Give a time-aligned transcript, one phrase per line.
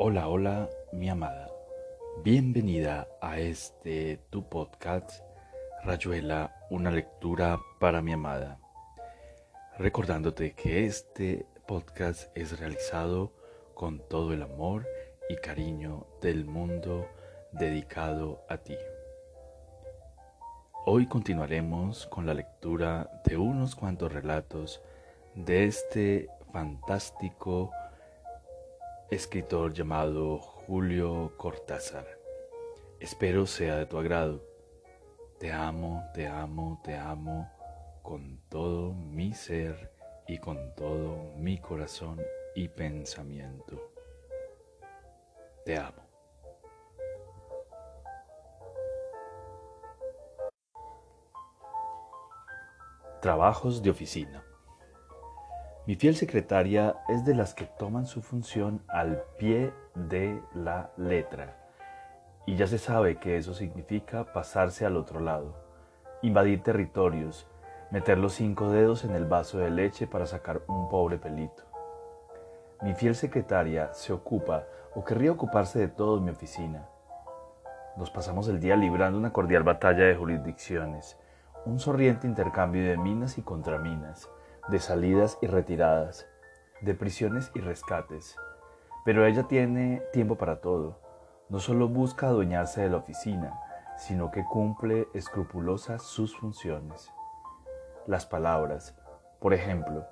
[0.00, 1.50] Hola, hola, mi amada.
[2.22, 5.24] Bienvenida a este tu podcast,
[5.82, 8.60] Rayuela, una lectura para mi amada.
[9.76, 13.32] Recordándote que este podcast es realizado
[13.74, 14.86] con todo el amor
[15.28, 17.08] y cariño del mundo
[17.50, 18.76] dedicado a ti.
[20.86, 24.80] Hoy continuaremos con la lectura de unos cuantos relatos
[25.34, 27.72] de este fantástico
[29.10, 32.06] escritor llamado Julio Cortázar.
[33.00, 34.44] Espero sea de tu agrado.
[35.38, 37.50] Te amo, te amo, te amo
[38.02, 39.92] con todo mi ser
[40.26, 42.20] y con todo mi corazón
[42.54, 43.92] y pensamiento.
[45.64, 46.02] Te amo.
[53.22, 54.47] Trabajos de oficina.
[55.88, 61.56] Mi fiel secretaria es de las que toman su función al pie de la letra.
[62.44, 65.54] Y ya se sabe que eso significa pasarse al otro lado,
[66.20, 67.46] invadir territorios,
[67.90, 71.62] meter los cinco dedos en el vaso de leche para sacar un pobre pelito.
[72.82, 76.86] Mi fiel secretaria se ocupa o querría ocuparse de todo en mi oficina.
[77.96, 81.16] Nos pasamos el día librando una cordial batalla de jurisdicciones,
[81.64, 84.28] un sorriente intercambio de minas y contraminas,
[84.68, 86.26] de salidas y retiradas,
[86.82, 88.36] de prisiones y rescates.
[89.04, 91.00] Pero ella tiene tiempo para todo.
[91.48, 93.58] No solo busca adueñarse de la oficina,
[93.96, 97.10] sino que cumple escrupulosas sus funciones.
[98.06, 98.94] Las palabras,
[99.40, 100.06] por ejemplo,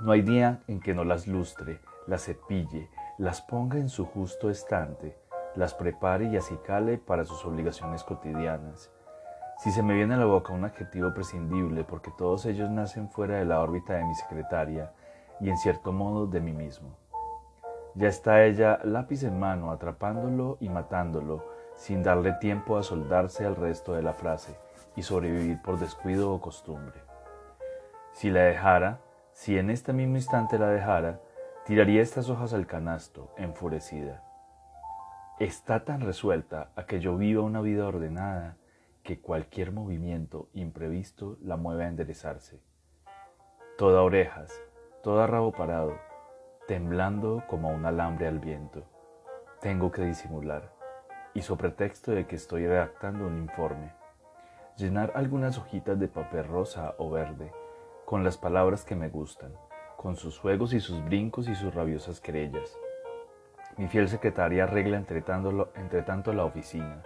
[0.00, 4.50] no hay día en que no las lustre, las cepille, las ponga en su justo
[4.50, 5.16] estante,
[5.54, 8.90] las prepare y acicale para sus obligaciones cotidianas
[9.58, 13.38] si se me viene a la boca un adjetivo prescindible, porque todos ellos nacen fuera
[13.38, 14.92] de la órbita de mi secretaria
[15.40, 16.96] y en cierto modo de mí mismo.
[17.94, 23.56] Ya está ella lápiz en mano, atrapándolo y matándolo, sin darle tiempo a soldarse al
[23.56, 24.56] resto de la frase
[24.94, 27.00] y sobrevivir por descuido o costumbre.
[28.12, 29.00] Si la dejara,
[29.32, 31.20] si en este mismo instante la dejara,
[31.66, 34.22] tiraría estas hojas al canasto, enfurecida.
[35.40, 38.56] Está tan resuelta a que yo viva una vida ordenada,
[39.08, 42.60] que cualquier movimiento imprevisto la mueve a enderezarse.
[43.78, 44.52] Toda orejas,
[45.02, 45.96] toda rabo parado,
[46.66, 48.84] temblando como un alambre al viento.
[49.62, 50.74] Tengo que disimular,
[51.32, 53.94] y sobre pretexto de que estoy redactando un informe,
[54.76, 57.50] llenar algunas hojitas de papel rosa o verde
[58.04, 59.54] con las palabras que me gustan,
[59.96, 62.78] con sus juegos y sus brincos y sus rabiosas querellas.
[63.78, 67.02] Mi fiel secretaria arregla entre tanto, entre tanto la oficina,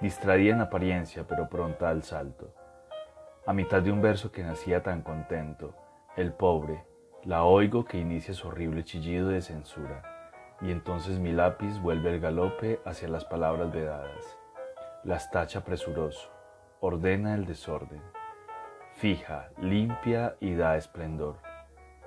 [0.00, 2.54] distraía en apariencia, pero pronta al salto.
[3.46, 5.74] A mitad de un verso que nacía tan contento,
[6.16, 6.84] el pobre,
[7.24, 10.02] la oigo que inicia su horrible chillido de censura,
[10.60, 14.38] y entonces mi lápiz vuelve el galope hacia las palabras vedadas.
[15.04, 16.30] Las tacha presuroso,
[16.80, 18.02] ordena el desorden,
[18.96, 21.36] fija, limpia y da esplendor.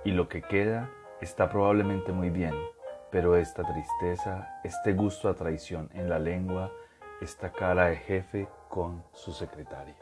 [0.04, 0.90] Y lo que queda
[1.22, 2.54] está probablemente muy bien,
[3.12, 6.72] pero esta tristeza, este gusto a traición en la lengua,
[7.22, 9.96] esta cara de jefe con su secretaria.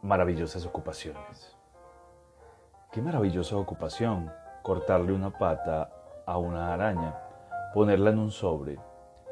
[0.00, 1.54] Maravillosas ocupaciones.
[2.90, 4.32] Qué maravillosa ocupación
[4.62, 5.90] cortarle una pata
[6.26, 7.14] a una araña,
[7.74, 8.78] ponerla en un sobre,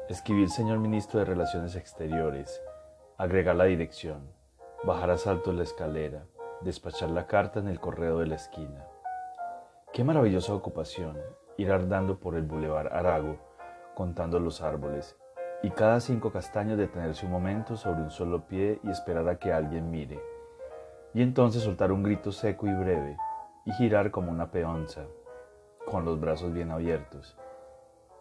[0.09, 2.61] escribir señor ministro de Relaciones Exteriores,
[3.17, 4.31] agregar la dirección,
[4.83, 6.25] bajar a salto la escalera,
[6.61, 8.92] despachar la carta en el correo de la esquina
[9.93, 11.19] Qué maravillosa ocupación
[11.55, 13.37] ir andando por el bulevar Arago,
[13.93, 15.19] contando los árboles,
[15.61, 19.53] y cada cinco castaños detenerse un momento sobre un solo pie y esperar a que
[19.53, 20.19] alguien mire,
[21.13, 23.17] y entonces soltar un grito seco y breve,
[23.67, 25.05] y girar como una peonza,
[25.85, 27.37] con los brazos bien abiertos,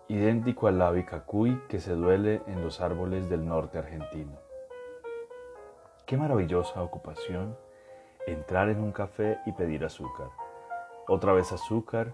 [0.09, 4.39] idéntico al ave cacuy que se duele en los árboles del norte argentino.
[6.05, 7.57] Qué maravillosa ocupación
[8.27, 10.42] entrar en un café y pedir azúcar
[11.13, 12.11] otra vez azúcar,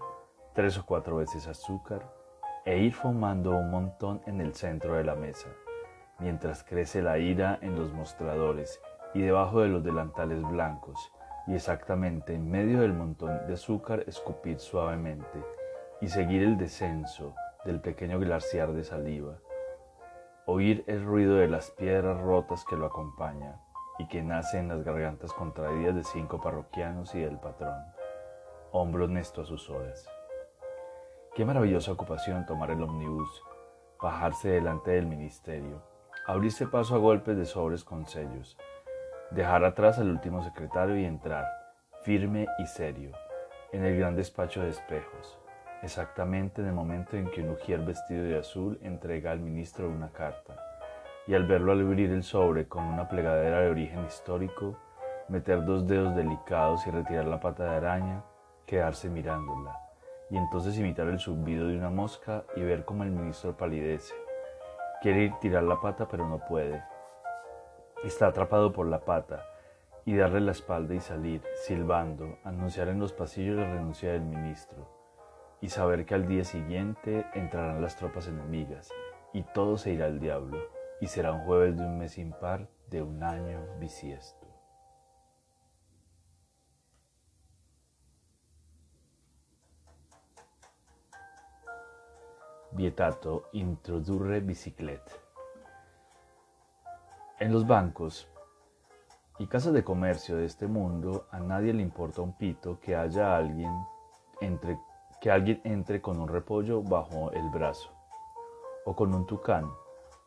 [0.53, 2.01] tres o cuatro veces azúcar,
[2.65, 5.47] e ir fumando un montón en el centro de la mesa,
[6.19, 8.81] mientras crece la ira en los mostradores
[9.13, 11.13] y debajo de los delantales blancos,
[11.47, 15.45] y exactamente en medio del montón de azúcar escupir suavemente
[16.01, 19.37] y seguir el descenso del pequeño glaciar de saliva.
[20.45, 23.61] Oír el ruido de las piedras rotas que lo acompaña
[23.97, 27.81] y que nace en las gargantas contraídas de cinco parroquianos y del patrón
[28.71, 30.07] hombro honesto a sus horas.
[31.33, 33.43] Qué maravillosa ocupación tomar el omnibus,
[34.01, 35.81] bajarse delante del ministerio,
[36.27, 38.57] abrirse paso a golpes de sobres con sellos,
[39.31, 41.45] dejar atrás al último secretario y entrar,
[42.03, 43.11] firme y serio,
[43.71, 45.39] en el gran despacho de espejos,
[45.81, 50.11] exactamente en el momento en que un ujier vestido de azul entrega al ministro una
[50.11, 50.55] carta,
[51.25, 54.77] y al verlo al abrir el sobre con una plegadera de origen histórico,
[55.27, 58.23] meter dos dedos delicados y retirar la pata de araña,
[58.69, 59.75] quedarse mirándola,
[60.29, 64.13] y entonces imitar el zumbido de una mosca y ver cómo el ministro palidece.
[65.01, 66.83] Quiere ir tirar la pata pero no puede.
[68.03, 69.43] Está atrapado por la pata
[70.05, 74.87] y darle la espalda y salir, silbando, anunciar en los pasillos la renuncia del ministro
[75.61, 78.91] y saber que al día siguiente entrarán las tropas enemigas
[79.33, 80.59] y todo se irá al diablo
[81.01, 84.38] y será un jueves de un mes impar de un año bisiesto.
[92.71, 95.11] Vietato introdurre bicicleta.
[97.39, 98.27] En los bancos
[99.39, 103.35] y casas de comercio de este mundo a nadie le importa un pito que haya
[103.35, 103.73] alguien
[104.39, 104.77] entre
[105.19, 107.91] que alguien entre con un repollo bajo el brazo
[108.85, 109.69] o con un tucán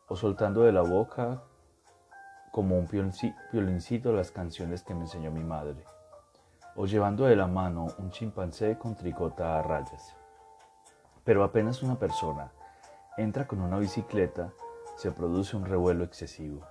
[0.09, 1.43] o soltando de la boca
[2.51, 2.87] como un
[3.51, 5.85] violincito las canciones que me enseñó mi madre
[6.75, 10.15] o llevando de la mano un chimpancé con tricota a rayas.
[11.23, 12.51] Pero apenas una persona
[13.17, 14.51] entra con una bicicleta,
[14.97, 16.65] se produce un revuelo excesivo.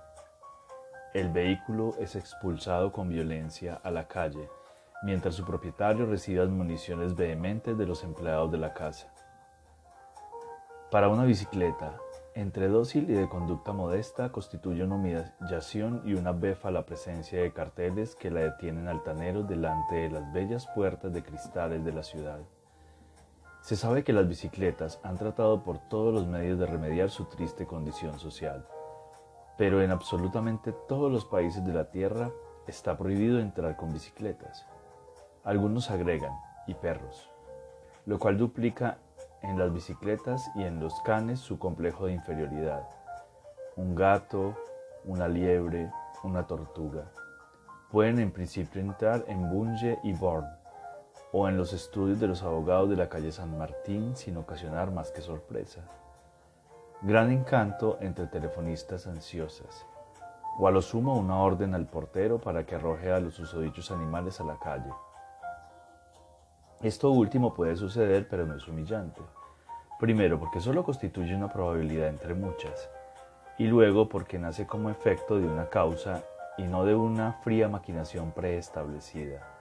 [1.13, 4.49] El vehículo es expulsado con violencia a la calle,
[5.03, 9.13] mientras su propietario recibe admoniciones vehementes de los empleados de la casa.
[10.91, 11.97] Para una bicicleta,
[12.35, 17.53] entre dócil y de conducta modesta, constituye una humillación y una befa la presencia de
[17.53, 22.39] carteles que la detienen altaneros delante de las bellas puertas de cristales de la ciudad.
[23.63, 27.65] Se sabe que las bicicletas han tratado por todos los medios de remediar su triste
[27.65, 28.67] condición social,
[29.57, 32.29] pero en absolutamente todos los países de la Tierra
[32.67, 34.65] está prohibido entrar con bicicletas.
[35.45, 36.33] Algunos agregan,
[36.67, 37.29] y perros,
[38.05, 38.97] lo cual duplica
[39.41, 42.85] en las bicicletas y en los canes su complejo de inferioridad.
[43.77, 44.57] Un gato,
[45.05, 45.89] una liebre,
[46.23, 47.09] una tortuga.
[47.89, 50.47] Pueden en principio entrar en Bunge y Born,
[51.35, 55.11] o en los estudios de los abogados de la calle San Martín sin ocasionar más
[55.11, 55.81] que sorpresa.
[57.01, 59.83] Gran encanto entre telefonistas ansiosas,
[60.59, 64.39] o a lo sumo una orden al portero para que arroje a los susodichos animales
[64.39, 64.91] a la calle.
[66.83, 69.21] Esto último puede suceder, pero no es humillante.
[69.99, 72.91] Primero, porque solo constituye una probabilidad entre muchas,
[73.57, 76.21] y luego porque nace como efecto de una causa
[76.59, 79.52] y no de una fría maquinación preestablecida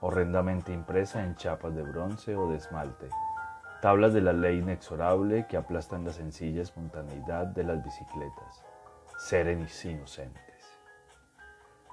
[0.00, 3.08] horrendamente impresa en chapas de bronce o de esmalte,
[3.80, 8.64] tablas de la ley inexorable que aplastan la sencilla espontaneidad de las bicicletas,
[9.18, 10.44] serenis inocentes.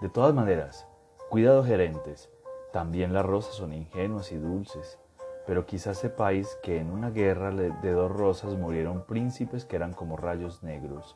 [0.01, 0.87] De todas maneras,
[1.29, 2.29] cuidado gerentes,
[2.71, 4.99] también las rosas son ingenuas y dulces,
[5.47, 10.17] pero quizás sepáis que en una guerra de dos rosas murieron príncipes que eran como
[10.17, 11.15] rayos negros,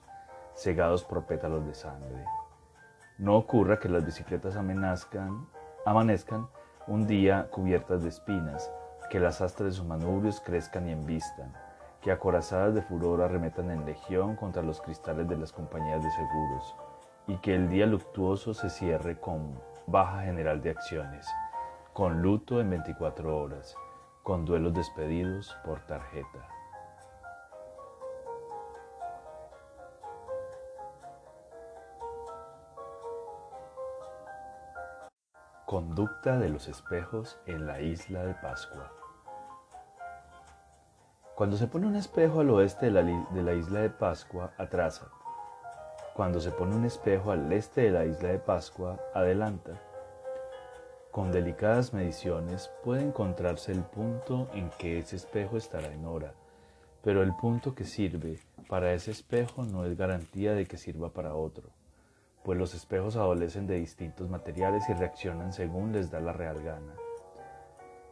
[0.55, 2.25] cegados por pétalos de sangre.
[3.17, 5.47] No ocurra que las bicicletas amenazcan,
[5.85, 6.47] amanezcan
[6.89, 8.71] un día cubiertas de espinas,
[9.11, 11.53] que las astras de sus manubrios crezcan y embistan,
[12.01, 16.75] que acorazadas de furor arremetan en legión contra los cristales de las compañías de seguros,
[17.27, 19.53] y que el día luctuoso se cierre con
[19.85, 21.27] baja general de acciones,
[21.93, 23.75] con luto en 24 horas,
[24.23, 26.58] con duelos despedidos por tarjeta.
[35.69, 38.91] Conducta de los espejos en la isla de Pascua.
[41.35, 45.09] Cuando se pone un espejo al oeste de la, isla de Pascua, atrasa.
[46.15, 49.79] Cuando se pone un espejo al este de la isla de Pascua, adelanta.
[51.11, 56.33] Con delicadas mediciones puede encontrarse el punto en que ese espejo estará en hora,
[57.03, 61.35] pero el punto que sirve para ese espejo no es garantía de que sirva para
[61.35, 61.69] otro
[62.49, 66.95] pues los espejos adolecen de distintos materiales y reaccionan según les da la real gana.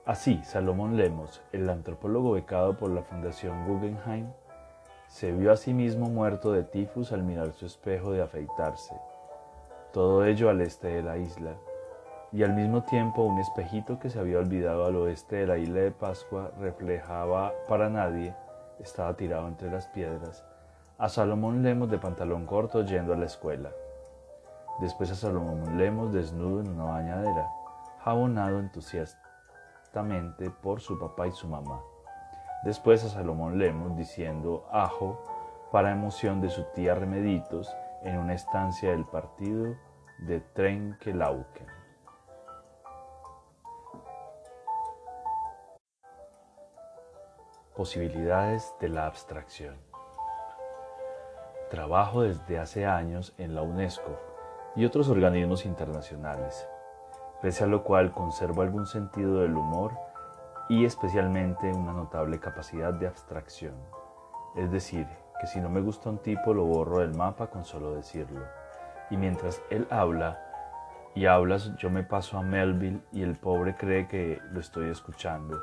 [0.06, 4.28] Así, Salomón Lemos, el antropólogo becado por la Fundación Guggenheim,
[5.08, 8.94] se vio a sí mismo muerto de tifus al mirar su espejo de afeitarse,
[9.92, 11.56] todo ello al este de la isla,
[12.32, 15.80] y al mismo tiempo un espejito que se había olvidado al oeste de la isla
[15.80, 18.36] de Pascua reflejaba para nadie,
[18.78, 20.46] estaba tirado entre las piedras,
[21.00, 23.72] a Salomón Lemos de pantalón corto yendo a la escuela.
[24.80, 27.50] Después a Salomón Lemos desnudo en una bañadera,
[28.04, 31.82] jabonado entusiastamente por su papá y su mamá.
[32.64, 35.24] Después a Salomón Lemos diciendo ajo
[35.72, 39.76] para emoción de su tía Remeditos en una estancia del partido
[40.20, 41.68] de Trenquelauquen.
[47.76, 49.76] Posibilidades de la abstracción.
[51.72, 54.27] Trabajo desde hace años en la UNESCO
[54.78, 56.68] y otros organismos internacionales,
[57.42, 59.92] pese a lo cual conservo algún sentido del humor
[60.70, 63.74] y especialmente una notable capacidad de abstracción.
[64.56, 65.08] Es decir,
[65.42, 68.42] que si no me gusta un tipo lo borro del mapa con solo decirlo.
[69.10, 70.40] Y mientras él habla
[71.16, 75.60] y hablas, yo me paso a Melville y el pobre cree que lo estoy escuchando.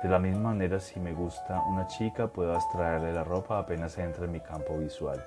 [0.00, 4.26] De la misma manera, si me gusta una chica, puedo abstraerle la ropa apenas entra
[4.26, 5.24] en mi campo visual.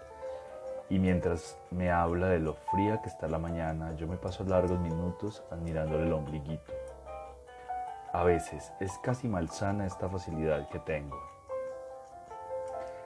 [0.92, 4.78] Y mientras me habla de lo fría que está la mañana, yo me paso largos
[4.78, 6.74] minutos admirándole el ombliguito.
[8.12, 11.18] A veces es casi malsana esta facilidad que tengo.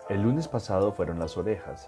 [0.10, 1.88] El lunes pasado fueron las orejas.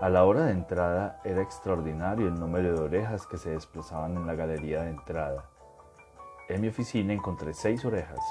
[0.00, 4.26] A la hora de entrada era extraordinario el número de orejas que se desplazaban en
[4.26, 5.44] la galería de entrada.
[6.48, 8.24] En mi oficina encontré seis orejas.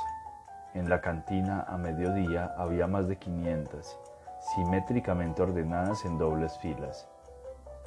[0.74, 4.00] En la cantina a mediodía había más de 500,
[4.40, 7.08] simétricamente ordenadas en dobles filas.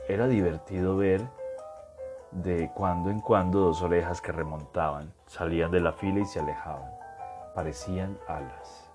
[0.09, 1.23] Era divertido ver
[2.31, 6.91] de cuando en cuando dos orejas que remontaban, salían de la fila y se alejaban.
[7.55, 8.91] Parecían alas.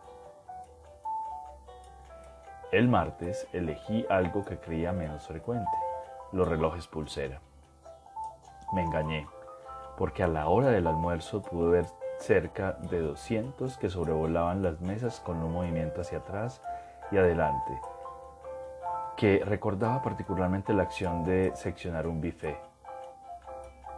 [2.72, 5.72] El martes elegí algo que creía menos frecuente,
[6.32, 7.40] los relojes pulsera.
[8.74, 9.28] Me engañé,
[9.98, 11.86] porque a la hora del almuerzo pude ver
[12.20, 16.62] cerca de 200 que sobrevolaban las mesas con un movimiento hacia atrás
[17.12, 17.80] y adelante,
[19.16, 22.58] que recordaba particularmente la acción de seccionar un buffet.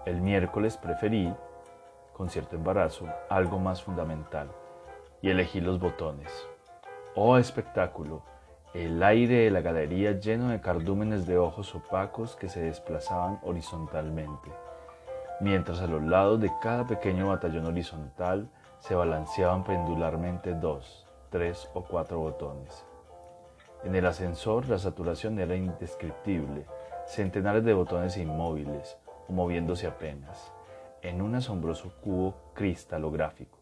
[0.05, 1.33] El miércoles preferí,
[2.13, 4.49] con cierto embarazo, algo más fundamental
[5.21, 6.31] y elegí los botones.
[7.15, 8.23] ¡Oh espectáculo!
[8.73, 14.51] el aire de la galería lleno de cardúmenes de ojos opacos que se desplazaban horizontalmente,
[15.39, 18.47] mientras a los lados de cada pequeño batallón horizontal
[18.77, 22.85] se balanceaban pendularmente dos, tres o cuatro botones.
[23.83, 26.65] En el ascensor la saturación era indescriptible,
[27.05, 30.51] centenares de botones inmóviles o moviéndose apenas,
[31.01, 33.57] en un asombroso cubo cristalográfico.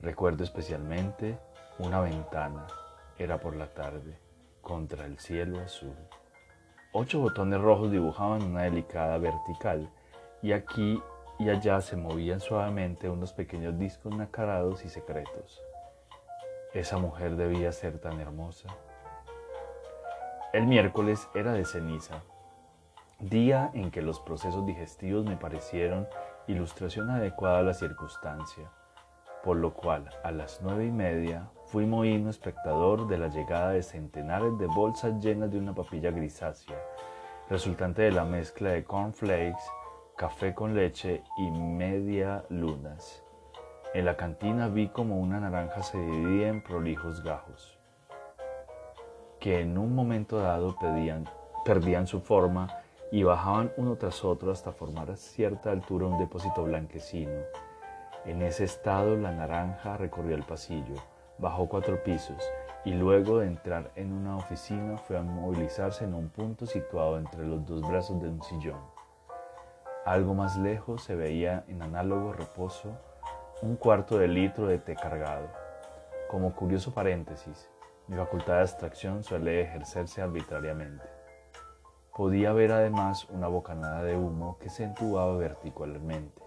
[0.00, 1.38] Recuerdo especialmente
[1.78, 2.66] una ventana
[3.18, 4.18] era por la tarde,
[4.62, 5.96] contra el cielo azul.
[6.92, 9.90] Ocho botones rojos dibujaban una delicada vertical
[10.42, 11.02] y aquí
[11.38, 15.60] y allá se movían suavemente unos pequeños discos nacarados y secretos.
[16.72, 18.68] Esa mujer debía ser tan hermosa.
[20.56, 22.22] El miércoles era de ceniza,
[23.20, 26.08] día en que los procesos digestivos me parecieron
[26.46, 28.70] ilustración adecuada a la circunstancia,
[29.44, 33.82] por lo cual a las nueve y media Fui mohino espectador de la llegada de
[33.82, 36.78] centenares de bolsas llenas de una papilla grisácea,
[37.50, 39.62] resultante de la mezcla de cornflakes,
[40.16, 43.22] café con leche y media lunas.
[43.92, 47.75] En la cantina vi como una naranja se dividía en prolijos gajos,
[49.46, 50.74] que en un momento dado
[51.64, 52.66] perdían su forma
[53.12, 57.42] y bajaban uno tras otro hasta formar a cierta altura un depósito blanquecino.
[58.24, 60.96] En ese estado la naranja recorrió el pasillo
[61.38, 62.42] Bajó cuatro pisos
[62.84, 67.46] y luego de entrar en una oficina fue a movilizarse en un punto situado entre
[67.46, 68.80] los dos brazos de un sillón.
[70.04, 72.98] Algo más lejos se veía en análogo reposo
[73.62, 75.46] un cuarto de litro de té cargado.
[76.28, 77.70] Como curioso paréntesis,
[78.08, 81.04] mi facultad de abstracción suele ejercerse arbitrariamente.
[82.14, 86.42] Podía ver además una bocanada de humo que se entubaba verticalmente.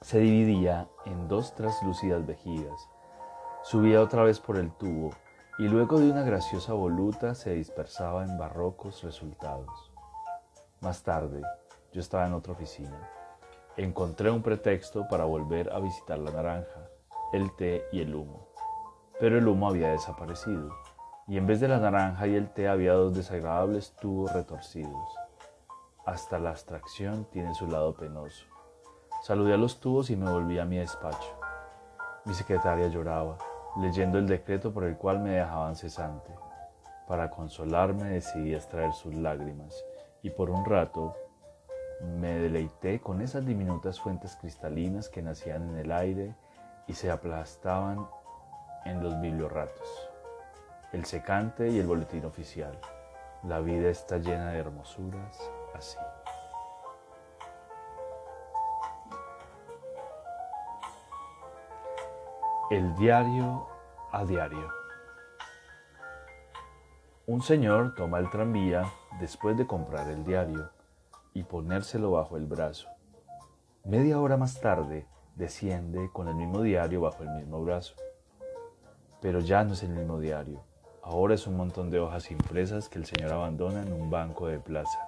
[0.00, 2.88] Se dividía en dos translúcidas vejigas
[3.62, 5.10] Subía otra vez por el tubo
[5.56, 9.92] y luego de una graciosa voluta se dispersaba en barrocos resultados.
[10.80, 11.40] Más tarde,
[11.92, 13.08] yo estaba en otra oficina.
[13.76, 16.88] Encontré un pretexto para volver a visitar la naranja,
[17.32, 18.51] el té y el humo.
[19.22, 20.70] Pero el humo había desaparecido
[21.28, 25.14] y en vez de la naranja y el té había dos desagradables tubos retorcidos.
[26.04, 28.44] Hasta la abstracción tiene su lado penoso.
[29.22, 31.38] Saludé a los tubos y me volví a mi despacho.
[32.24, 33.38] Mi secretaria lloraba
[33.80, 36.34] leyendo el decreto por el cual me dejaban cesante.
[37.06, 39.84] Para consolarme decidí extraer sus lágrimas
[40.22, 41.14] y por un rato
[42.18, 46.34] me deleité con esas diminutas fuentes cristalinas que nacían en el aire
[46.88, 48.04] y se aplastaban
[48.84, 50.10] en los bibliorratos.
[50.92, 52.78] El secante y el boletín oficial.
[53.44, 55.98] La vida está llena de hermosuras así.
[62.70, 63.68] El diario
[64.12, 64.68] a diario.
[67.26, 68.84] Un señor toma el tranvía
[69.20, 70.70] después de comprar el diario
[71.34, 72.88] y ponérselo bajo el brazo.
[73.84, 77.94] Media hora más tarde desciende con el mismo diario bajo el mismo brazo.
[79.22, 80.64] Pero ya no es el mismo diario.
[81.00, 84.58] Ahora es un montón de hojas impresas que el señor abandona en un banco de
[84.58, 84.98] plaza.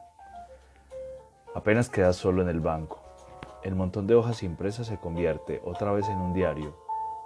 [1.54, 3.00] Apenas queda solo en el banco.
[3.64, 6.76] El montón de hojas impresas se convierte otra vez en un diario,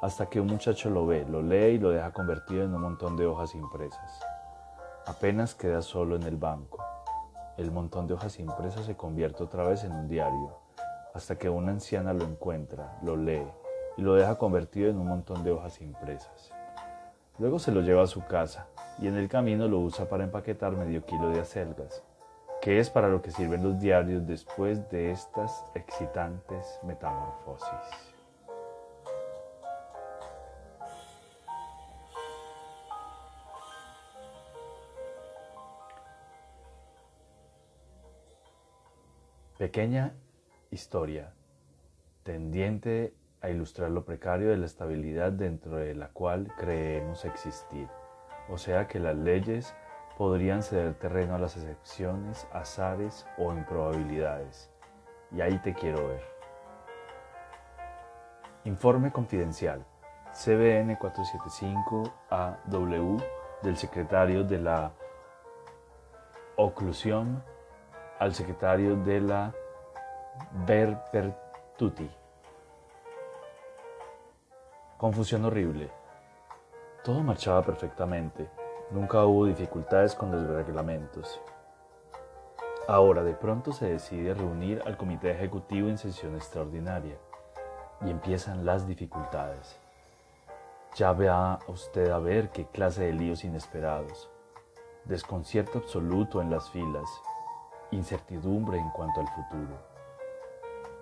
[0.01, 3.17] hasta que un muchacho lo ve, lo lee y lo deja convertido en un montón
[3.17, 4.21] de hojas impresas.
[5.07, 6.79] Apenas queda solo en el banco.
[7.59, 10.59] El montón de hojas impresas se convierte otra vez en un diario,
[11.13, 13.47] hasta que una anciana lo encuentra, lo lee
[13.97, 16.53] y lo deja convertido en un montón de hojas impresas.
[17.39, 18.67] Luego se lo lleva a su casa
[18.99, 22.03] y en el camino lo usa para empaquetar medio kilo de acelgas,
[22.61, 27.69] que es para lo que sirven los diarios después de estas excitantes metamorfosis.
[39.59, 40.13] Pequeña
[40.73, 41.33] historia
[42.25, 47.87] tendiente a ilustrar lo precario de la estabilidad dentro de la cual creemos existir,
[48.49, 49.77] o sea que las leyes
[50.17, 54.69] podrían ceder terreno a las excepciones, azares o improbabilidades.
[55.31, 56.25] Y ahí te quiero ver.
[58.65, 59.87] Informe confidencial.
[60.33, 63.23] CBN 475-AW
[63.63, 64.91] del secretario de la
[66.57, 67.45] oclusión
[68.19, 69.55] al secretario de la
[70.67, 72.11] Verpertuti.
[74.99, 75.93] Confusión horrible.
[77.05, 78.51] Todo marchaba perfectamente.
[78.91, 81.41] Nunca hubo dificultades con los reglamentos.
[82.89, 87.17] Ahora de pronto se decide reunir al comité ejecutivo en sesión extraordinaria
[88.05, 89.79] y empiezan las dificultades.
[90.97, 94.29] Ya vea usted a ver qué clase de líos inesperados.
[95.05, 97.09] Desconcierto absoluto en las filas,
[97.93, 99.88] incertidumbre en cuanto al futuro.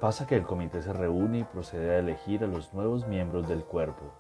[0.01, 3.65] Pasa que el comité se reúne y procede a elegir a los nuevos miembros del
[3.65, 4.13] cuerpo,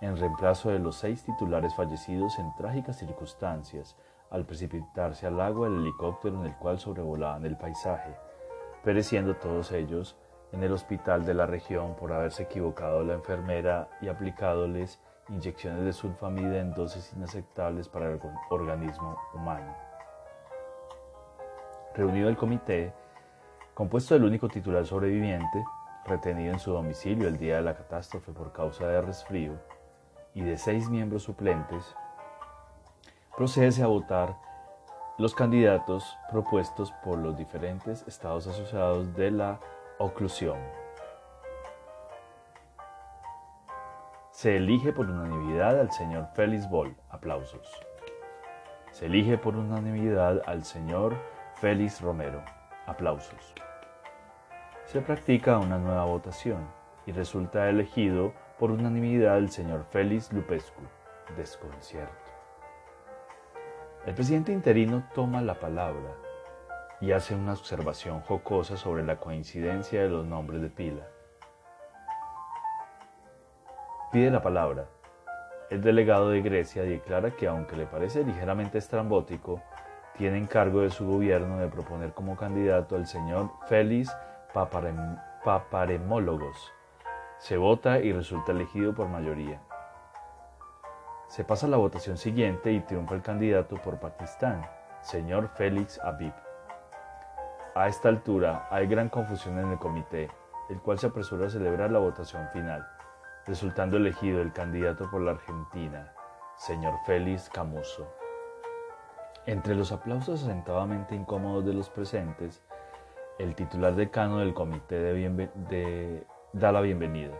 [0.00, 3.96] en reemplazo de los seis titulares fallecidos en trágicas circunstancias
[4.30, 8.14] al precipitarse al agua el helicóptero en el cual sobrevolaban el paisaje,
[8.84, 10.16] pereciendo todos ellos
[10.52, 15.92] en el hospital de la región por haberse equivocado la enfermera y aplicándoles inyecciones de
[15.92, 18.20] sulfamida en dosis inaceptables para el
[18.50, 19.74] organismo humano.
[21.96, 22.92] Reunido el comité,
[23.76, 25.62] compuesto del único titular sobreviviente,
[26.06, 29.52] retenido en su domicilio el día de la catástrofe por causa de resfrío,
[30.32, 31.94] y de seis miembros suplentes,
[33.36, 34.34] procede a votar
[35.18, 39.60] los candidatos propuestos por los diferentes estados asociados de la
[39.98, 40.56] oclusión.
[44.30, 46.96] Se elige por unanimidad al señor Félix Boll.
[47.10, 47.68] Aplausos.
[48.90, 51.14] Se elige por unanimidad al señor
[51.56, 52.42] Félix Romero.
[52.86, 53.52] Aplausos.
[54.86, 56.64] Se practica una nueva votación
[57.06, 60.80] y resulta elegido por unanimidad el señor Félix Lupescu.
[61.36, 62.14] Desconcierto.
[64.06, 66.14] El presidente interino toma la palabra
[67.00, 71.08] y hace una observación jocosa sobre la coincidencia de los nombres de pila.
[74.12, 74.86] Pide la palabra.
[75.68, 79.60] El delegado de Grecia declara que aunque le parece ligeramente estrambótico,
[80.16, 84.16] tiene encargo de su gobierno de proponer como candidato al señor Félix
[85.44, 86.72] Paparemólogos.
[87.36, 89.60] Se vota y resulta elegido por mayoría.
[91.28, 94.66] Se pasa a la votación siguiente y triunfa el candidato por Pakistán,
[95.02, 96.32] señor Félix Abib.
[97.74, 100.30] A esta altura hay gran confusión en el comité,
[100.70, 102.88] el cual se apresura a celebrar la votación final,
[103.44, 106.14] resultando elegido el candidato por la Argentina,
[106.56, 108.10] señor Félix Camuso.
[109.44, 112.64] Entre los aplausos asentadamente incómodos de los presentes,
[113.38, 117.34] el titular decano del comité de da la bienvenida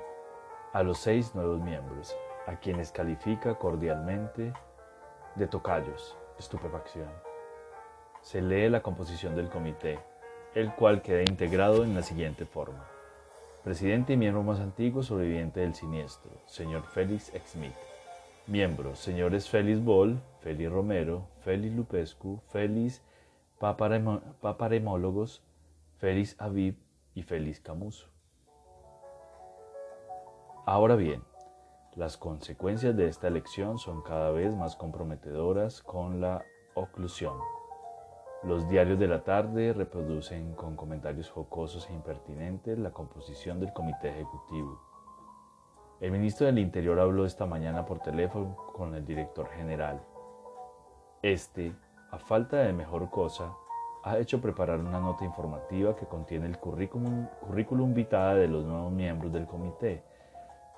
[0.74, 2.14] a los seis nuevos miembros,
[2.46, 4.52] a quienes califica cordialmente
[5.36, 7.08] de tocayos, estupefacción.
[8.20, 9.98] Se lee la composición del comité,
[10.54, 12.86] el cual queda integrado en la siguiente forma.
[13.64, 17.72] Presidente y miembro más antiguo sobreviviente del siniestro, señor Félix Smith.
[18.46, 23.02] Miembros, señores Félix Boll, Félix Romero, Félix Lupescu, Félix
[23.58, 25.42] Paparemólogos,
[25.98, 26.76] Félix Aviv
[27.14, 28.08] y Félix Camuso.
[30.66, 31.22] Ahora bien,
[31.94, 37.38] las consecuencias de esta elección son cada vez más comprometedoras con la oclusión.
[38.42, 44.10] Los diarios de la tarde reproducen con comentarios jocosos e impertinentes la composición del comité
[44.10, 44.86] ejecutivo
[45.98, 50.02] el ministro del Interior habló esta mañana por teléfono con el director general.
[51.22, 51.74] Este,
[52.10, 53.54] a falta de mejor cosa,
[54.06, 59.32] ha hecho preparar una nota informativa que contiene el currículum, vitae de los nuevos miembros
[59.32, 60.04] del comité,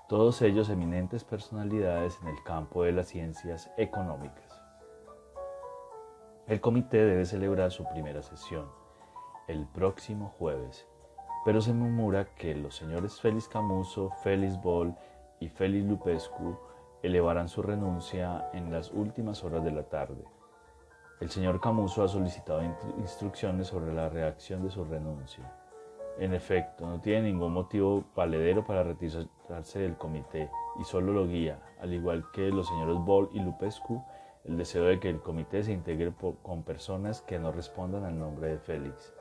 [0.08, 4.62] todos ellos eminentes personalidades en el campo de las ciencias económicas.
[6.46, 8.66] El comité debe celebrar su primera sesión
[9.46, 10.86] el próximo jueves,
[11.44, 14.94] pero se murmura que los señores Félix Camuso, Félix Boll
[15.38, 16.58] y Félix Lupescu
[17.02, 20.24] elevarán su renuncia en las últimas horas de la tarde.
[21.20, 22.62] El señor Camuso ha solicitado
[22.98, 25.52] instrucciones sobre la reacción de su renuncia.
[26.18, 30.48] En efecto, no tiene ningún motivo valedero para retirarse del comité
[30.81, 34.04] y solo lo guía, al igual que los señores Boll y Lupescu,
[34.44, 38.48] el deseo de que el comité se integre con personas que no respondan al nombre
[38.48, 39.12] de Félix.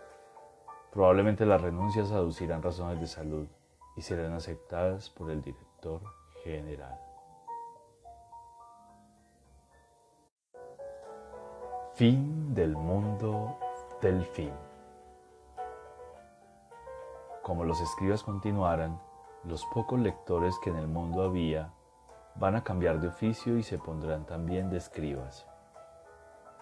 [0.92, 3.48] Probablemente las renuncias aducirán razones de salud
[3.96, 6.02] y serán aceptadas por el director
[6.44, 7.07] general.
[11.98, 13.58] Fin del mundo
[14.04, 14.52] del fin.
[17.42, 19.00] Como los escribas continuaran,
[19.44, 21.74] los pocos lectores que en el mundo había
[22.36, 25.48] van a cambiar de oficio y se pondrán también de escribas.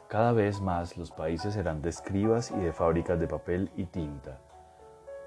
[0.07, 4.39] Cada vez más los países serán de escribas y de fábricas de papel y tinta.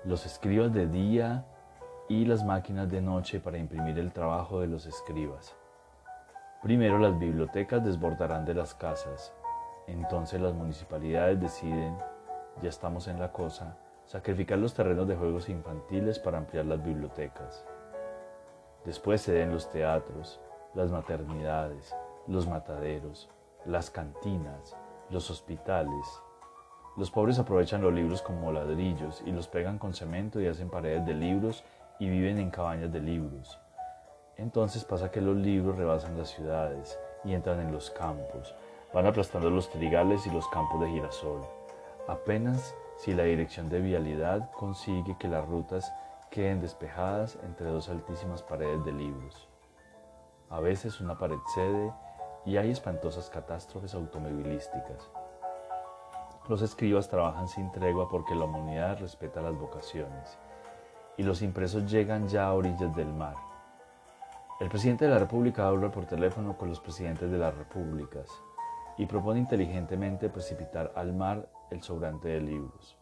[0.05, 1.45] Los escribas de día
[2.09, 5.55] y las máquinas de noche para imprimir el trabajo de los escribas.
[6.63, 9.35] Primero las bibliotecas desbordarán de las casas,
[9.93, 11.97] entonces las municipalidades deciden,
[12.63, 17.65] ya estamos en la cosa, sacrificar los terrenos de juegos infantiles para ampliar las bibliotecas.
[18.85, 20.41] Después se den los teatros,
[20.75, 21.95] las maternidades,
[22.27, 23.29] los mataderos,
[23.65, 24.77] las cantinas,
[25.11, 26.23] los hospitales.
[26.97, 31.05] Los pobres aprovechan los libros como ladrillos y los pegan con cemento y hacen paredes
[31.07, 31.65] de libros
[31.99, 33.59] y viven en cabañas de libros.
[34.37, 38.55] Entonces pasa que los libros rebasan las ciudades y entran en los campos,
[38.95, 41.43] Van aplastando los trigales y los campos de girasol.
[42.07, 45.93] Apenas si la dirección de vialidad consigue que las rutas
[46.31, 49.47] queden despejadas entre dos altísimas paredes de libros.
[50.49, 51.93] A veces una pared cede
[52.47, 55.11] y hay espantosas catástrofes automovilísticas.
[56.49, 60.39] Los escribas trabajan sin tregua porque la humanidad respeta las vocaciones
[61.19, 63.37] y los impresos llegan ya a orillas del mar.
[64.61, 68.31] El presidente de la República habla por teléfono con los presidentes de las repúblicas
[68.99, 72.99] y propone inteligentemente precipitar al mar el sobrante de libros,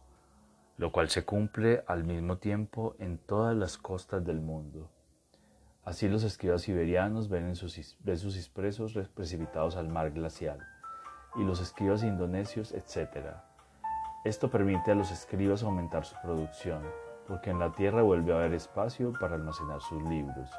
[0.76, 4.90] lo cual se cumple al mismo tiempo en todas las costas del mundo.
[5.84, 10.58] Así los escribas siberianos ven, sus, ven sus expresos precipitados al mar glacial,
[11.36, 13.28] y los escribas indonesios, etc.
[14.24, 16.82] Esto permite a los escribas aumentar su producción,
[17.26, 20.50] porque en la tierra vuelve a haber espacio para almacenar sus libros.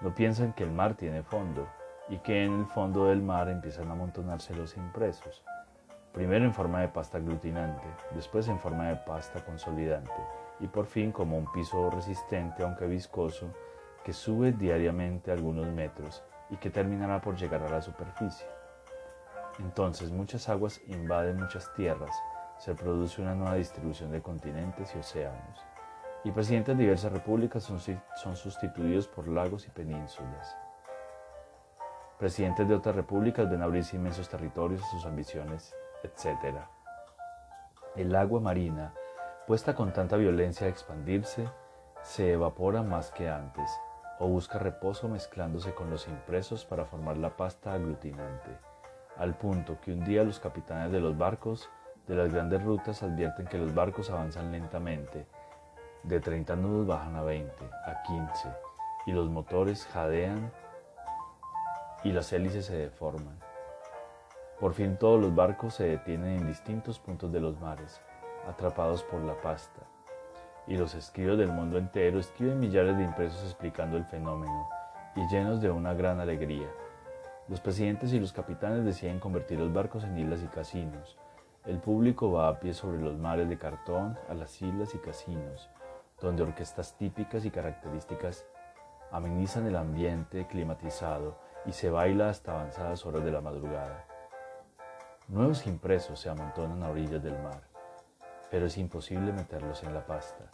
[0.00, 1.68] No piensan que el mar tiene fondo,
[2.08, 5.44] y que en el fondo del mar empiezan a amontonarse los impresos,
[6.12, 10.12] primero en forma de pasta aglutinante, después en forma de pasta consolidante
[10.60, 13.48] y por fin como un piso resistente aunque viscoso
[14.04, 18.46] que sube diariamente algunos metros y que terminará por llegar a la superficie.
[19.58, 22.14] Entonces muchas aguas invaden muchas tierras,
[22.58, 25.60] se produce una nueva distribución de continentes y océanos,
[26.24, 30.56] y presidentes de diversas repúblicas son, son sustituidos por lagos y penínsulas.
[32.18, 36.56] Presidentes de otras repúblicas ven abrirse inmensos territorios a sus ambiciones, etc.
[37.94, 38.92] El agua marina,
[39.46, 41.48] puesta con tanta violencia a expandirse,
[42.02, 43.70] se evapora más que antes,
[44.18, 48.50] o busca reposo mezclándose con los impresos para formar la pasta aglutinante,
[49.16, 51.70] al punto que un día los capitanes de los barcos
[52.08, 55.26] de las grandes rutas advierten que los barcos avanzan lentamente,
[56.02, 58.48] de 30 nudos bajan a 20, a 15,
[59.06, 60.50] y los motores jadean
[62.04, 63.38] y las hélices se deforman.
[64.60, 68.00] Por fin todos los barcos se detienen en distintos puntos de los mares,
[68.48, 69.82] atrapados por la pasta,
[70.66, 74.68] y los escribos del mundo entero escriben millares de impresos explicando el fenómeno,
[75.14, 76.68] y llenos de una gran alegría.
[77.48, 81.16] Los presidentes y los capitanes deciden convertir los barcos en islas y casinos.
[81.64, 85.68] El público va a pie sobre los mares de cartón a las islas y casinos,
[86.20, 88.46] donde orquestas típicas y características
[89.10, 94.06] amenizan el ambiente climatizado y se baila hasta avanzadas horas de la madrugada.
[95.28, 97.60] Nuevos impresos se amontonan a orillas del mar,
[98.50, 100.50] pero es imposible meterlos en la pasta,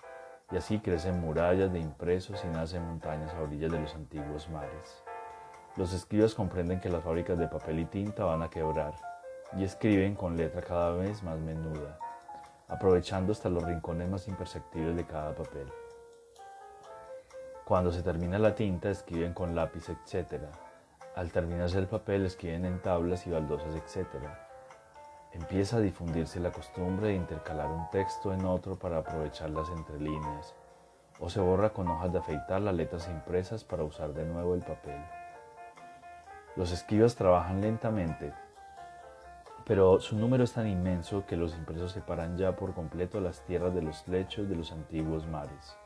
[0.51, 5.05] y así crecen murallas de impresos y nacen montañas a orillas de los antiguos mares.
[5.77, 8.95] Los escribas comprenden que las fábricas de papel y tinta van a quebrar,
[9.57, 11.97] y escriben con letra cada vez más menuda,
[12.67, 15.73] aprovechando hasta los rincones más imperceptibles de cada papel.
[17.65, 20.43] Cuando se termina la tinta, escriben con lápiz, etc.,
[21.15, 24.09] al terminarse el papel escriben en tablas y baldosas, etc.
[25.33, 30.55] Empieza a difundirse la costumbre de intercalar un texto en otro para aprovechar las entrelíneas,
[31.21, 34.63] o se borra con hojas de afeitar las letras impresas para usar de nuevo el
[34.63, 35.01] papel.
[36.57, 38.33] Los escribas trabajan lentamente,
[39.65, 43.75] pero su número es tan inmenso que los impresos separan ya por completo las tierras
[43.75, 45.77] de los lechos de los antiguos mares.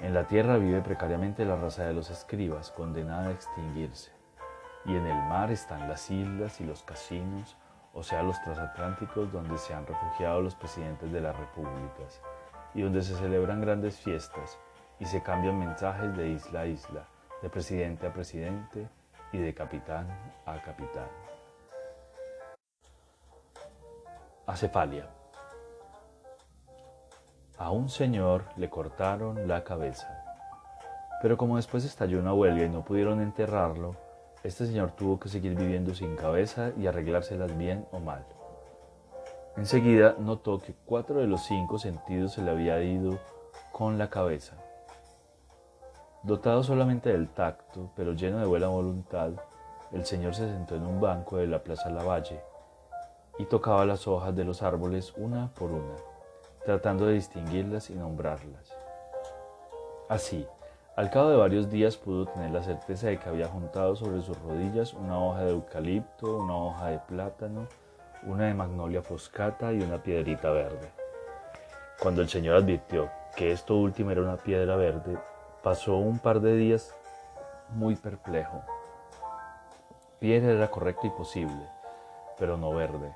[0.00, 4.10] En la tierra vive precariamente la raza de los escribas, condenada a extinguirse,
[4.84, 7.56] y en el mar están las islas y los casinos,
[7.92, 12.20] o sea, los transatlánticos donde se han refugiado los presidentes de las repúblicas,
[12.74, 14.58] y donde se celebran grandes fiestas
[14.98, 17.04] y se cambian mensajes de isla a isla,
[17.42, 18.88] de presidente a presidente
[19.32, 20.06] y de capitán
[20.46, 21.08] a capitán.
[24.46, 25.08] Acefalia.
[27.58, 30.24] A un señor le cortaron la cabeza,
[31.20, 33.96] pero como después estalló una huelga y no pudieron enterrarlo,
[34.42, 38.24] este señor tuvo que seguir viviendo sin cabeza y arreglárselas bien o mal.
[39.56, 43.18] Enseguida notó que cuatro de los cinco sentidos se le había ido
[43.72, 44.56] con la cabeza.
[46.22, 49.32] Dotado solamente del tacto, pero lleno de buena voluntad,
[49.92, 52.40] el señor se sentó en un banco de la Plaza Lavalle
[53.38, 55.96] y tocaba las hojas de los árboles una por una,
[56.64, 58.74] tratando de distinguirlas y nombrarlas.
[60.08, 60.46] Así,
[61.00, 64.38] al cabo de varios días pudo tener la certeza de que había juntado sobre sus
[64.42, 67.66] rodillas una hoja de eucalipto, una hoja de plátano,
[68.24, 70.90] una de magnolia foscata y una piedrita verde.
[72.02, 75.16] Cuando el señor advirtió que esto último era una piedra verde,
[75.62, 76.94] pasó un par de días
[77.70, 78.60] muy perplejo.
[80.18, 81.66] Piedra era correcto y posible,
[82.38, 83.10] pero no verde.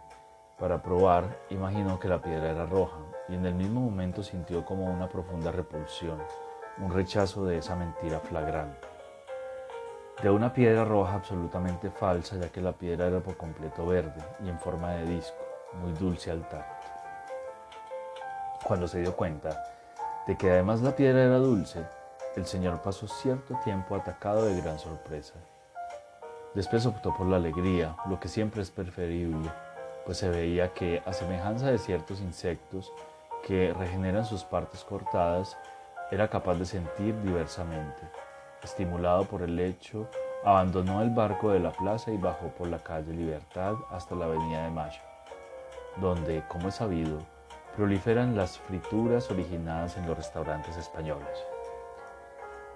[0.59, 2.97] Para probar, imaginó que la piedra era roja
[3.29, 6.19] y en el mismo momento sintió como una profunda repulsión,
[6.79, 8.89] un rechazo de esa mentira flagrante.
[10.23, 14.49] De una piedra roja absolutamente falsa, ya que la piedra era por completo verde y
[14.49, 15.37] en forma de disco,
[15.81, 16.87] muy dulce al tacto.
[18.65, 19.63] Cuando se dio cuenta
[20.27, 21.85] de que además la piedra era dulce,
[22.37, 25.35] el señor pasó cierto tiempo atacado de gran sorpresa.
[26.55, 29.51] Después optó por la alegría, lo que siempre es preferible,
[30.07, 32.93] pues se veía que, a semejanza de ciertos insectos
[33.47, 35.57] que regeneran sus partes cortadas,
[36.15, 38.09] era capaz de sentir diversamente.
[38.63, 40.09] Estimulado por el hecho,
[40.45, 44.63] abandonó el barco de la plaza y bajó por la calle Libertad hasta la avenida
[44.63, 45.01] de Mayo,
[45.97, 47.19] donde, como es sabido,
[47.75, 51.45] proliferan las frituras originadas en los restaurantes españoles.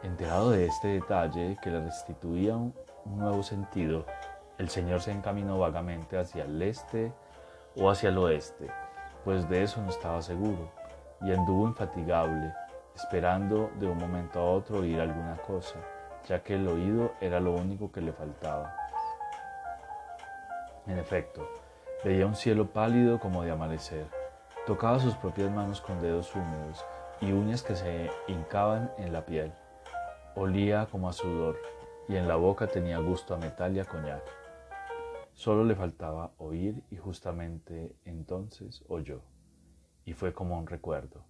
[0.03, 2.75] Enterado de este detalle que le restituía un
[3.05, 4.05] nuevo sentido,
[4.59, 7.13] el Señor se encaminó vagamente hacia el este
[7.77, 8.67] o hacia el oeste,
[9.25, 10.73] pues de eso no estaba seguro,
[11.21, 12.53] y anduvo infatigable,
[12.99, 15.77] esperando de un momento a otro oír alguna cosa,
[16.27, 18.75] ya que el oído era lo único que le faltaba.
[20.85, 21.49] En efecto,
[22.05, 24.09] veía un cielo pálido como de amanecer,
[24.67, 26.85] tocaba sus propias manos con dedos húmedos
[27.21, 29.53] y uñas que se hincaban en la piel.
[30.35, 31.57] Olía como a sudor
[32.09, 34.25] y en la boca tenía gusto a metal y a coñac.
[35.35, 39.23] Solo le faltaba oír y justamente entonces oyó.
[40.05, 41.23] Y fue como un recuerdo,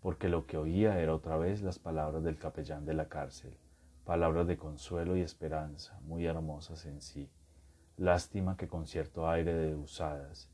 [0.00, 3.56] porque lo que oía era otra vez las palabras del capellán de la cárcel,
[4.04, 7.28] palabras de consuelo y esperanza, muy hermosas en sí.
[7.96, 10.48] Lástima que con cierto aire de usadas,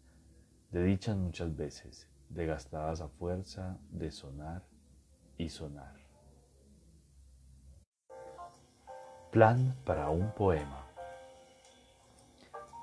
[0.70, 4.62] de dichas muchas veces, de gastadas a fuerza de sonar
[5.36, 5.94] y sonar.
[9.30, 10.86] Plan para un poema.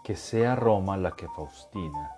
[0.04, 2.12] Que sea Roma la que Faustina,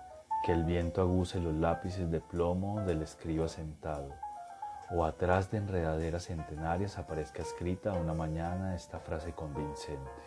[0.44, 4.12] que el viento aguce los lápices de plomo del escriba sentado,
[4.94, 10.22] o atrás de enredaderas centenarias aparezca escrita una mañana esta frase convincente.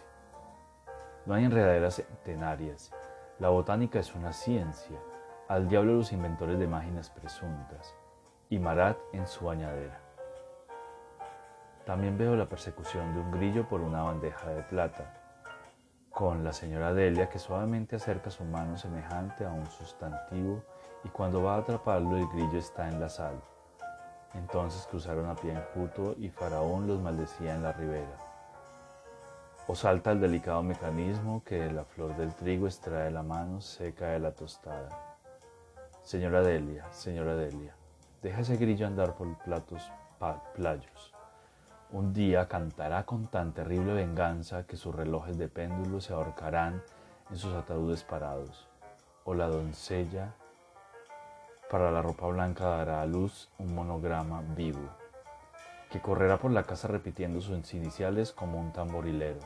[1.26, 2.92] No hay enredaderas centenarias,
[3.40, 4.98] la botánica es una ciencia,
[5.48, 7.96] al diablo los inventores de máquinas presuntas,
[8.50, 10.02] y Marat en su bañadera.
[11.86, 15.14] También veo la persecución de un grillo por una bandeja de plata,
[16.12, 20.62] con la señora Delia que suavemente acerca su mano semejante a un sustantivo
[21.06, 23.42] y cuando va a atraparlo el grillo está en la sal.
[24.38, 28.18] Entonces cruzaron a pie enjuto y Faraón los maldecía en la ribera.
[29.68, 34.08] O salta el delicado mecanismo que de la flor del trigo extrae la mano seca
[34.08, 35.18] de la tostada.
[36.04, 37.76] Señora Delia, señora Delia,
[38.22, 39.92] deja ese grillo andar por platos
[40.56, 41.14] playos.
[41.92, 46.82] Un día cantará con tan terrible venganza que sus relojes de péndulo se ahorcarán
[47.30, 48.68] en sus ataúdes parados.
[49.26, 50.34] O la doncella
[51.70, 54.90] para la ropa blanca dará a luz un monograma vivo,
[55.92, 59.40] que correrá por la casa repitiendo sus iniciales como un tamborilero.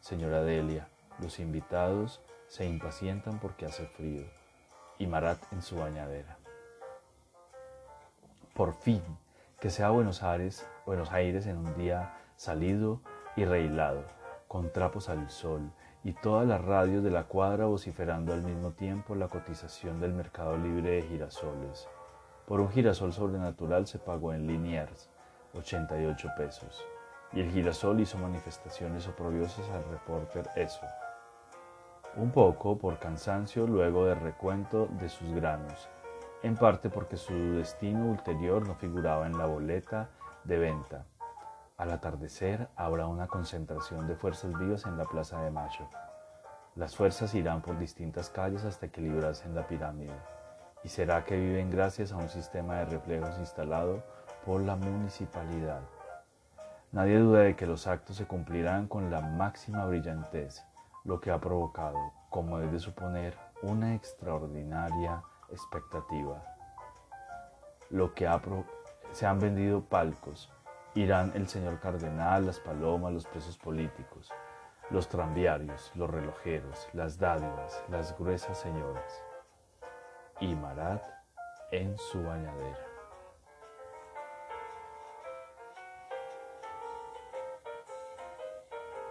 [0.00, 4.24] Señora Delia, los invitados se impacientan porque hace frío,
[4.98, 6.36] y Marat en su bañadera.
[8.54, 9.02] Por fin,
[9.60, 13.00] que sea Buenos Aires, Buenos Aires en un día salido
[13.36, 14.04] y reilado,
[14.48, 15.70] con trapos al sol,
[16.02, 20.56] y todas las radios de la cuadra vociferando al mismo tiempo la cotización del mercado
[20.56, 21.88] libre de girasoles.
[22.46, 25.10] Por un girasol sobrenatural se pagó en Liniers
[25.54, 26.84] 88 pesos,
[27.32, 30.80] y el girasol hizo manifestaciones oprobiosas al reporter eso.
[32.16, 35.88] Un poco por cansancio luego del recuento de sus granos,
[36.42, 40.08] en parte porque su destino ulterior no figuraba en la boleta
[40.44, 41.04] de venta.
[41.80, 45.88] Al atardecer habrá una concentración de fuerzas vivas en la Plaza de Mayo.
[46.74, 50.12] Las fuerzas irán por distintas calles hasta que librasen la pirámide.
[50.84, 54.04] Y será que viven gracias a un sistema de reflejos instalado
[54.44, 55.80] por la municipalidad.
[56.92, 60.62] Nadie duda de que los actos se cumplirán con la máxima brillantez,
[61.04, 61.96] lo que ha provocado,
[62.28, 66.44] como es de suponer, una extraordinaria expectativa.
[67.88, 68.28] Lo que
[69.12, 70.52] se han vendido palcos,
[70.94, 74.30] irán el señor cardenal, las palomas, los presos políticos,
[74.90, 79.22] los tranviarios, los relojeros, las dádivas, las gruesas señoras.
[80.40, 81.02] Y Marat
[81.70, 82.86] en su bañadera.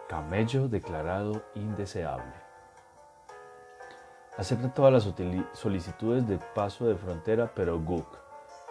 [0.09, 2.33] Camello declarado indeseable.
[4.37, 5.13] Acepta todas las
[5.53, 8.17] solicitudes de paso de frontera, pero Guk,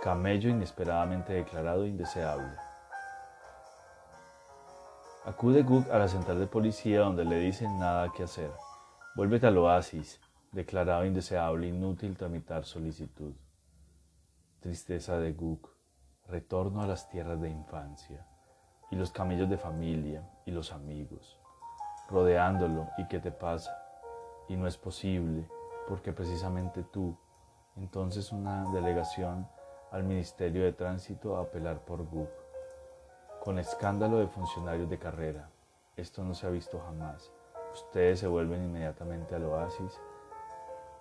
[0.02, 2.67] camello inesperadamente declarado indeseable.
[5.28, 8.50] Acude Guk a la central de policía donde le dicen nada que hacer.
[9.14, 10.18] Vuélvete al oasis,
[10.52, 13.34] declarado indeseable, inútil tramitar solicitud.
[14.60, 15.68] Tristeza de Guk,
[16.28, 18.26] retorno a las tierras de infancia,
[18.90, 21.38] y los camellos de familia, y los amigos,
[22.08, 23.70] rodeándolo, ¿y qué te pasa?
[24.48, 25.46] Y no es posible,
[25.88, 27.14] porque precisamente tú,
[27.76, 29.46] entonces una delegación
[29.92, 32.30] al Ministerio de Tránsito a apelar por GUP,
[33.48, 35.48] con escándalo de funcionarios de carrera.
[35.96, 37.32] Esto no se ha visto jamás.
[37.72, 39.98] Ustedes se vuelven inmediatamente al oasis.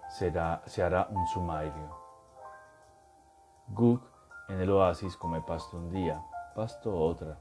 [0.08, 1.98] Será, se hará un sumario.
[3.68, 4.02] Guk
[4.48, 6.24] en el oasis come pasto un día,
[6.56, 7.38] pasto otra.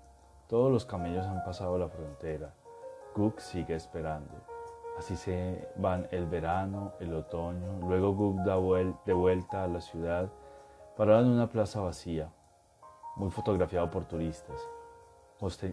[0.49, 2.53] Todos los camellos han pasado la frontera.
[3.15, 4.35] Guk sigue esperando.
[4.99, 8.57] Así se van el verano, el otoño, luego Gug da
[9.05, 10.29] de vuelta a la ciudad,
[10.97, 12.29] parado en una plaza vacía,
[13.15, 14.69] muy fotografiado por turistas,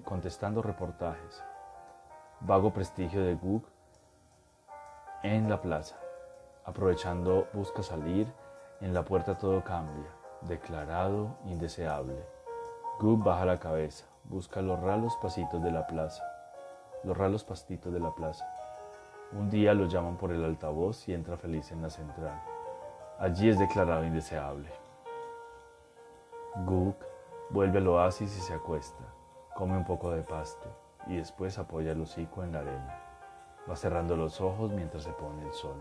[0.04, 1.44] contestando reportajes.
[2.42, 3.64] Vago prestigio de Gug
[5.24, 5.96] en la plaza.
[6.66, 8.32] Aprovechando, busca salir,
[8.82, 10.10] en la puerta todo cambia,
[10.42, 12.26] declarado indeseable.
[13.00, 16.24] Gug baja la cabeza, busca los ralos pasitos de la plaza,
[17.04, 18.46] los ralos pastitos de la plaza.
[19.32, 22.40] Un día lo llaman por el altavoz y entra feliz en la central.
[23.20, 24.70] Allí es declarado indeseable.
[26.66, 26.98] Guk
[27.50, 29.04] vuelve al oasis y se acuesta,
[29.56, 30.70] come un poco de pasto
[31.08, 33.00] y después apoya el hocico en la arena.
[33.70, 35.78] Va cerrando los ojos mientras se pone el sol.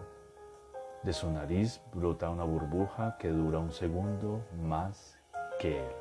[1.02, 5.18] De su nariz brota una burbuja que dura un segundo más
[5.58, 5.92] que él.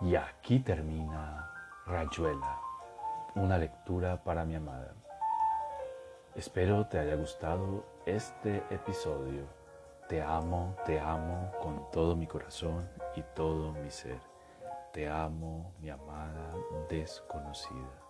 [0.00, 1.50] Y aquí termina
[1.86, 2.58] Rayuela,
[3.34, 4.94] una lectura para mi amada.
[6.34, 9.63] Espero te haya gustado este episodio.
[10.08, 14.20] Te amo, te amo con todo mi corazón y todo mi ser.
[14.92, 16.52] Te amo, mi amada
[16.90, 18.03] desconocida.